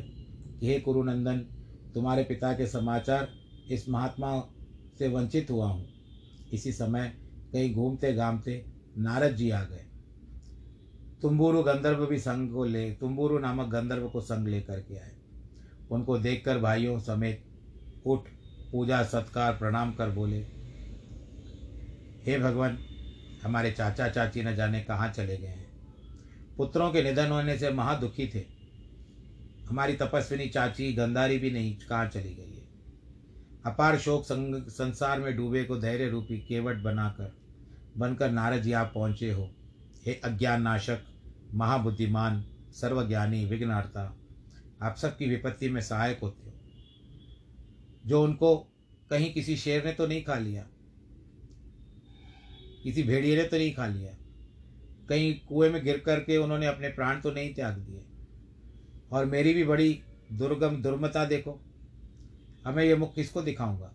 [0.59, 1.37] कि हे कुरुनंदन,
[1.93, 3.29] तुम्हारे पिता के समाचार
[3.71, 4.49] इस महात्मा
[4.99, 5.87] से वंचित हुआ हूँ।
[6.53, 7.13] इसी समय
[7.53, 8.65] कहीं घूमते घामते
[8.97, 9.85] नारद जी आ गए।
[11.21, 15.15] तुम्बुरु गंधर्व भी संग को ले तुम्बूरु नामक गंधर्व को संग लेकर के आए।
[15.91, 17.45] उनको देखकर भाइयों समेत
[18.05, 18.19] उठ,
[18.71, 20.39] पूजा, सत्कार, प्रणाम कर बोले,
[22.25, 22.77] हे भगवान,
[23.43, 25.67] हमारे चाचा चाची न जाने कहाँ चले गए हैं?
[26.57, 28.45] पुत्रों के निधन होने से महादुखी थे।
[29.69, 32.65] हमारी तपस्विनी चाची गंधारी भी नहीं, कहाँ चली गई है?
[33.65, 37.35] अपार शोक संग, संसार में डूबे को धैर्य रूपी केवट बनाकर,
[37.97, 39.54] बनकर नारद जी आप पहुँचे हो।
[40.05, 41.05] हे अज्ञान नाशक
[41.53, 44.03] महाबुद्धिमान, सर्वज्ञानी विघ्नार्ता
[44.81, 46.53] आप सबकी विपत्ति में सहायक होते हो।
[48.05, 48.55] जो उनको
[49.09, 50.65] कहीं किसी शेर ने तो नहीं खा लिया,
[52.83, 54.11] किसी भेड़िए ने तो नहीं खा लिया,
[55.09, 58.01] कहीं कुएँ में गिर करके उन्होंने अपने प्राण तो नहीं त्याग दिए।
[59.11, 59.99] और मेरी भी बड़ी
[60.33, 61.59] दुर्गम दुर्मता देखो
[62.65, 63.91] हमें ये मुख किसको दिखाऊँगा?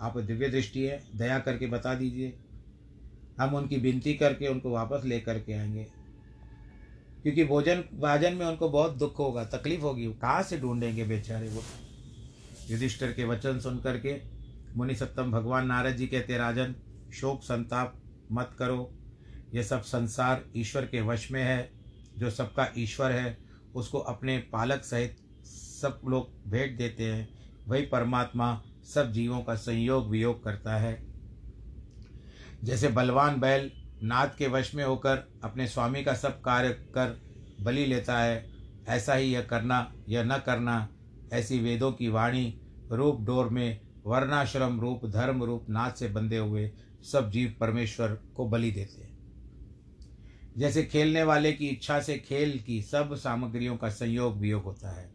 [0.00, 2.38] आप दिव्य दृष्टि है, दया करके बता दीजिए।
[3.40, 5.86] हम उनकी विनती करके उनको वापस ले करके आएँगे।
[7.22, 11.62] क्योंकि भोजन, भाजन में उनको बहुत दुख होगा, तकलीफ़ होगी। कहाँ से ढूंढेंगे बेचारे वो?
[12.70, 14.20] युधिष्ठर के वचन सुन करके
[14.76, 16.74] मुनि सप्तम भगवान नारद जी कहते, राजन,
[17.12, 18.94] शोक संताप मत करो।
[19.54, 21.70] यह सब संसार ईश्वर के वश में है।
[22.18, 23.38] जो सबका ईश्वर है,
[23.74, 27.28] उसको अपने पालक सहित सब लोग भेंट देते हैं।
[27.68, 28.62] वही परमात्मा
[28.94, 31.09] सब जीवों का संयोग वियोग करता है।
[32.64, 33.70] जैसे बलवान बैल
[34.02, 37.20] नाद के वश में होकर अपने स्वामी का सब कार्य कर
[37.60, 38.44] बलि लेता है,
[38.88, 40.88] ऐसा ही यह करना यह न करना,
[41.32, 42.60] ऐसी वेदों की वाणी
[42.92, 46.70] रूप डोर में वर्णाश्रम रूप, धर्म रूप, नाद से बंधे हुए
[47.12, 49.18] सब जीव परमेश्वर को बलि देते हैं।
[50.58, 55.10] जैसे खेलने वाले की इच्छा से खेल की सब सामग्रियों का संयोग वियोग होता है,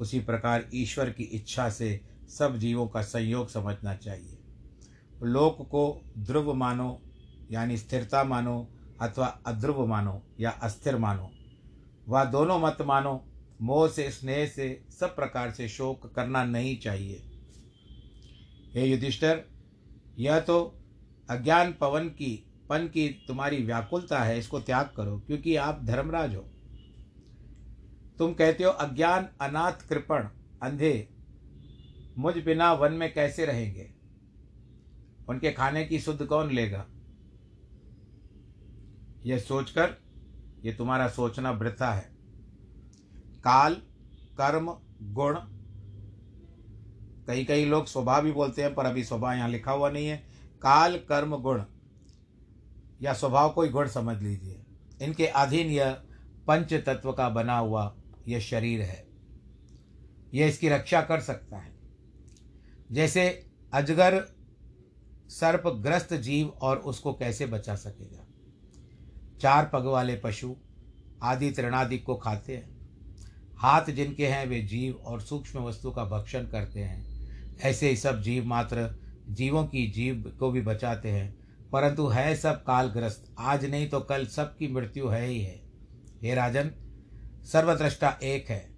[0.00, 4.37] उसी प्रकार ईश्वर की इच्छा से सब जीवों का संयोग समझना चाहिए।
[5.22, 7.02] लोक को ध्रुव मानो,
[7.50, 8.68] यानी स्थिरता मानो,
[9.00, 11.30] अथवा अध्रुव मानो, या अस्थिर मानो।
[12.08, 13.24] वह दोनों मत मानो।
[13.62, 17.22] मोह से, स्नेह से, सब प्रकार से शोक करना नहीं चाहिए।
[18.74, 19.44] हे युधिष्ठर,
[20.18, 20.78] यह तो
[21.30, 26.42] अज्ञान पवन की, पन की तुम्हारी व्याकुलता है, इसको त्याग करो, क्योंकि आप धर्मराज हो।
[28.18, 30.28] तुम कहते हो, अज्ञान, अनाथ, कृपण,
[30.62, 31.08] अंधे,
[32.18, 33.97] मुझ बिना वन में कैसे रहेंगे?
[35.28, 36.86] उनके खाने की शुद्ध कौन लेगा?
[39.26, 39.94] यह सोचकर
[40.64, 42.08] यह तुम्हारा सोचना वृथा है।
[43.44, 43.74] काल,
[44.40, 45.38] कर्म, गुण
[47.26, 50.16] कई कई लोग स्वभाव भी बोलते हैं, पर अभी स्वभाव यहाँ लिखा हुआ नहीं है।
[50.62, 51.62] काल, कर्म, गुण,
[53.02, 54.62] या स्वभाव को ही गुण समझ लीजिए।
[55.02, 55.92] इनके अधीन यह
[56.46, 57.96] पंच तत्व का बना हुआ
[58.28, 59.08] यह शरीर है।
[60.34, 61.74] यह इसकी रक्षा कर सकता है।
[62.92, 64.37] जैसे अजगर
[65.28, 68.26] सर्प ग्रस्त जीव और उसको कैसे बचा सकेगा?
[69.40, 70.56] चार पग वाले पशु
[71.22, 72.78] आदि तृणादि को खाते हैं।
[73.56, 77.08] हाथ जिनके हैं, वे जीव और सूक्ष्म वस्तु का भक्षण करते हैं।
[77.60, 78.96] ऐसे ही सब जीव मात्र
[79.28, 81.38] जीवों की जीव को भी बचाते हैं।
[81.72, 85.62] परंतु है सब कालग्रस्त। आज नहीं तो कल सबकी मृत्यु है ही है।
[86.22, 86.70] हे राजन,
[87.44, 88.70] सर्वद्रष्टा एक है।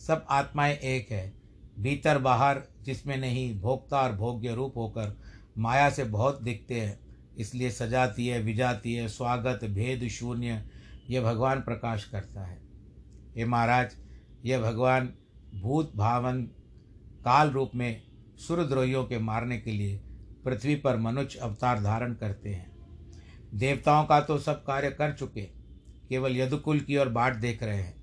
[0.00, 1.34] सब आत्माएँ एक है।
[1.78, 5.29] भीतर बाहर जिसमें नहीं, भोक्ता और भोग्य रूप होकर
[5.60, 6.98] माया से बहुत दिखते हैं।
[7.36, 10.62] इसलिए सजाती है, विजाती है, स्वागत, भेद, शून्य
[11.10, 12.58] यह भगवान प्रकाश करता है।
[13.36, 13.96] हे महाराज
[14.44, 15.12] यह भगवान
[15.54, 16.42] भूत भावन
[17.24, 18.02] काल रूप में
[18.38, 20.00] सुरद्रोहियों के मारने के लिए
[20.44, 22.68] पृथ्वी पर मनुष्य अवतार धारण करते हैं।
[23.54, 25.42] देवताओं का तो सब कार्य कर चुके,
[26.08, 27.94] केवल यदुकुल की ओर बाट देख रहे हैं।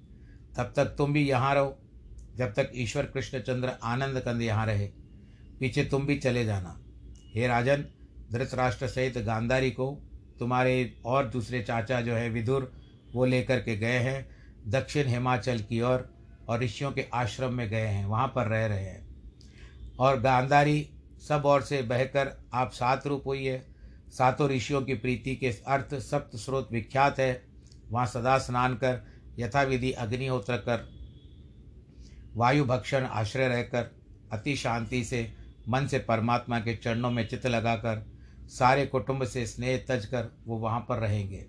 [0.57, 1.77] तब तक तुम भी यहाँ रहो,
[2.35, 4.87] जब तक ईश्वर कृष्णचंद्र आनंद कंद यहाँ रहे,
[5.59, 6.79] पीछे तुम भी चले जाना।
[7.37, 7.85] हे राजन
[8.31, 10.03] धृतराष्ट्र सहित गांधारी को
[10.39, 12.71] तुम्हारे और दूसरे चाचा जो है विदुर,
[13.13, 14.29] वो लेकर के गए हैं,
[14.67, 16.13] दक्षिण हिमाचल की ओर
[16.49, 19.07] और ऋषियों के आश्रम में गए हैं, वहाँ पर रह रहे हैं।
[19.99, 20.89] और गांधारी
[21.27, 23.67] सब ओर से बहकर आप सात रूप हुई है।
[24.09, 27.43] सातों ऋषियों की प्रीति के अर्थ सप्त स्रोत विख्यात है।
[27.91, 29.07] वहाँ सदा स्नान कर,
[29.39, 30.89] यथाविधि अग्निहोत्र कर,
[32.35, 33.91] वायु भक्षण आश्रय रहकर,
[34.31, 35.36] अति शांति से
[35.69, 38.05] मन से परमात्मा के चरणों में चित्त लगाकर,
[38.47, 41.45] सारे कुटुंब से स्नेह तज कर वो वहाँ पर रहेंगे।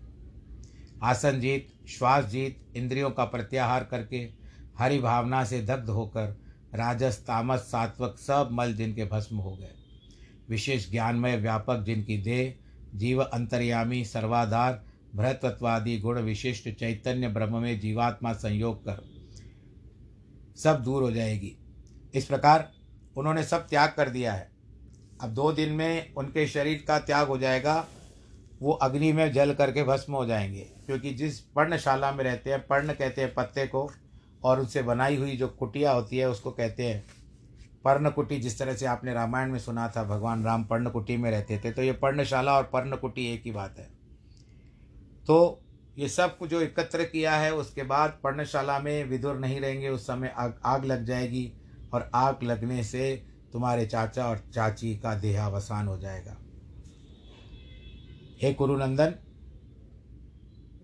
[1.02, 4.30] आसन जीत, श्वास जीत, इंद्रियों का प्रत्याहार करके,
[4.78, 6.40] हरि भावना से दग्ध होकर,
[6.74, 9.74] राजस, तामस, सात्वक सब मल जिनके भस्म हो गए।
[10.48, 12.54] विशेष ज्ञानमय व्यापक जिनकी देह,
[12.94, 19.18] जीव अंतर्यामी, सर्वाधार बृहत्वत्वादि गुण विशिष्ट चैतन्य ब्रह्म में जीवात्मा संयोग कर
[20.56, 21.56] सब दूर हो जाएगी।
[22.14, 22.77] इस प्रकार
[23.18, 24.50] उन्होंने सब त्याग कर दिया है।
[25.20, 27.86] अब दो दिन में उनके शरीर का त्याग हो जाएगा,
[28.62, 32.92] वो अग्नि में जल करके भस्म हो जाएँगे, क्योंकि जिस पर्णशाला में रहते हैं, पर्ण
[32.92, 33.90] कहते हैं पत्ते को,
[34.44, 37.04] और उनसे बनाई हुई जो कुटिया होती है, उसको कहते हैं
[37.84, 41.70] पर्णकुटी, जिस तरह से आपने रामायण में सुना था, भगवान राम पर्णकुटी में रहते थे
[41.72, 43.88] तो ये पर्णशाला और पर्णकुटी एक ही बात है।
[45.26, 45.60] तो
[45.96, 50.06] ये सब कुछ जो एकत्र किया है, उसके बाद पर्णशाला में विदुर नहीं रहेंगे, उस
[50.06, 51.52] समय आग आग लग जाएगी
[51.92, 53.14] और आग लगने से
[53.52, 56.36] तुम्हारे चाचा और चाची का देहावसान हो जाएगा।
[58.42, 59.14] हे कुरुनंदन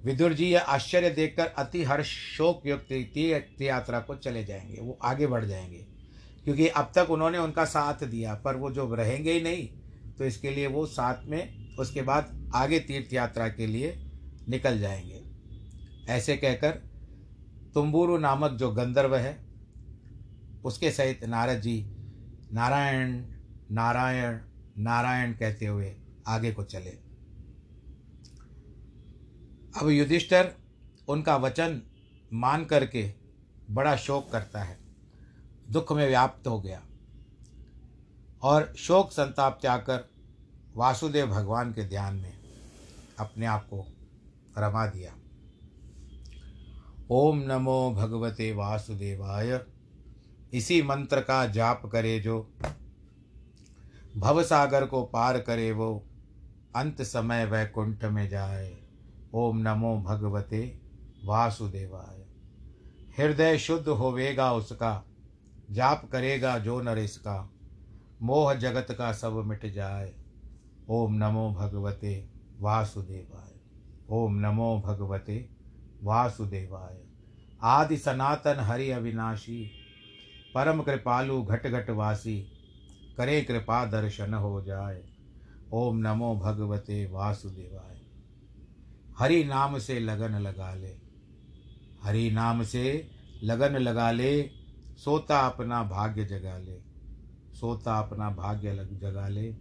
[0.05, 4.99] विदुर जी, यह आश्चर्य देखकर अति हर्ष, शोक युक्त तीर्थ यात्रा को चले जाएँगे। वो
[5.03, 5.87] आगे बढ़ जाएँगे,
[6.45, 9.69] क्योंकि अब तक उन्होंने उनका साथ दिया, पर वो जो रहेंगे ही नहीं
[10.19, 13.95] तो इसके लिए वो साथ में, उसके बाद आगे तीर्थ यात्रा के लिए
[14.49, 15.23] निकल जाएँगे।
[16.09, 16.71] ऐसे कहकर
[17.75, 19.33] तुम्बुरु नामक जो गंधर्व है
[20.65, 21.85] उसके सहित नारद जी
[22.53, 23.13] नारायण
[23.71, 24.39] नारायण
[24.79, 25.95] नारायण कहते हुए
[26.27, 26.91] आगे को चले।
[29.81, 30.51] अब युधिष्ठर
[31.09, 31.81] उनका वचन
[32.33, 33.13] मान करके
[33.71, 34.79] बड़ा शोक करता है,
[35.71, 36.83] दुख में व्याप्त हो गया
[38.43, 40.09] और शोक संताप त्याग कर
[40.77, 42.33] वासुदेव भगवान के ध्यान में
[43.19, 43.87] अपने आप को
[44.59, 45.15] रमा दिया।
[47.11, 49.59] ओम नमो भगवते वासुदेवाय।
[50.55, 52.53] इसी मंत्र का जाप करे जो
[54.17, 56.07] भव सागर को पार करे वो
[56.77, 58.77] अंत समय वैकुंठ में जाए।
[59.35, 60.79] ओम नमो भगवते
[61.25, 62.27] वासुदेवाय।
[63.19, 65.05] हृदय शुद्ध होवेगा उसका,
[65.71, 67.51] जाप करेगा जो नर इसका,
[68.23, 70.15] मोह जगत का सब मिट जाए।
[70.89, 72.29] ओम नमो भगवते
[72.61, 73.53] वासुदेवाय।
[74.11, 75.49] ओम नमो भगवते
[76.03, 76.99] वासुदेवाय।
[77.63, 79.84] आदि सनातन हरि अविनाशी
[80.55, 82.53] परम कृपालु घट घट वासी,
[83.17, 85.05] करे कृपा दर्शन हो जाए।
[85.73, 88.01] ओम नमो भगवते वासुदेवाय।
[89.19, 90.97] हरि नाम से लगन लगा ले।
[92.03, 93.11] हरि नाम से
[93.43, 94.51] लगन लगा ले,
[94.97, 96.81] सोता अपना भाग्य जगा ले।
[97.55, 99.53] सोता अपना भाग्य लग जगा ले।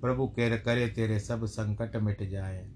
[0.00, 2.70] प्रभु के करे तेरे सब संकट मिट जाए।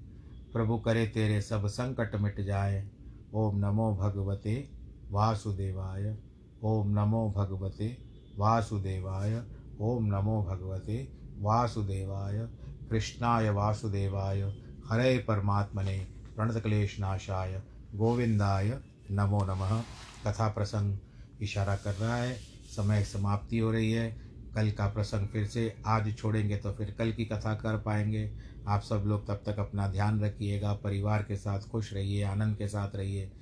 [0.52, 2.90] प्रभु करे तेरे सब संकट मिट जाए।
[3.34, 4.70] ओम नमो भगवते
[5.10, 6.32] वासुदेवाय।
[6.64, 7.96] ओम नमो भगवते
[8.38, 9.42] वासुदेवाय,
[9.80, 12.48] ओम नमो भगवते वासुदेवाय,
[12.90, 14.42] कृष्णाय वासुदेवाय,
[14.88, 16.06] हरे परमात्मने
[16.36, 17.62] प्रणतक्लेशनाशाय,
[17.94, 18.78] गोविंदाय
[19.10, 19.80] नमो नमः।
[20.26, 20.98] कथा प्रसंग
[21.42, 22.36] इशारा कर रहा है,
[22.76, 27.12] समय समाप्ति हो रही है। कल का प्रसंग फिर से आज छोड़ेंगे तो फिर कल
[27.12, 28.32] की कथा कर पाएँगे।
[28.68, 32.68] आप सब लोग तब तक अपना ध्यान रखिएगा, परिवार के साथ खुश रहिए, आनंद के
[32.68, 33.32] साथ रहिए।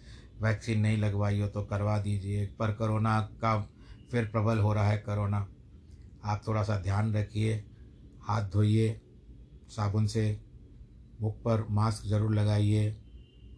[0.43, 3.57] वैक्सीन नहीं लगवाई हो तो करवा दीजिए। पर कोरोना का
[4.11, 5.47] फिर प्रबल हो रहा है कोरोना।
[6.25, 7.65] आप थोड़ा सा ध्यान रखिए,
[8.23, 9.01] हाथ धोइए,
[9.69, 10.41] साबुन से
[11.21, 12.97] मुख पर मास्क ज़रूर लगाइए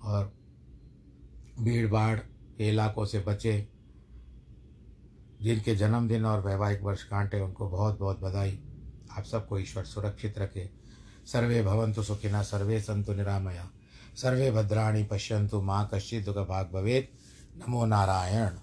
[0.02, 0.32] और
[1.60, 3.68] भीड़ भाड़ के इलाकों से बचे।
[5.42, 8.58] जिनके जन्मदिन और वैवाहिक वर्ष कांटे उनको बहुत बहुत बधाई।
[9.18, 10.70] आप सबको ईश्वर सुरक्षित रखे।
[11.26, 13.68] सर्वे भवन्तु सुखिना, सर्वे सन्तु निरामया।
[14.16, 17.10] सर्वे भद्राणि पश्यन्तु माँ कशिदुग भाग भवेत्।
[17.58, 18.62] नमो नारायण।